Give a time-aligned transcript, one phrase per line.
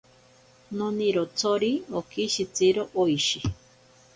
[0.77, 3.39] Nonirotsori okishitiro oishi.